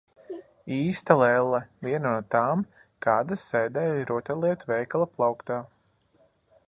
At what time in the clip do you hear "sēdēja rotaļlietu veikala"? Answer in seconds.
3.51-5.09